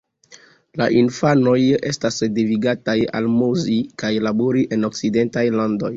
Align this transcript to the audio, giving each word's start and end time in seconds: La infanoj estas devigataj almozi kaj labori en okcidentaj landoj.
La 0.81 0.87
infanoj 1.01 1.57
estas 1.91 2.17
devigataj 2.39 2.97
almozi 3.21 3.79
kaj 4.05 4.13
labori 4.29 4.65
en 4.79 4.93
okcidentaj 4.93 5.49
landoj. 5.61 5.89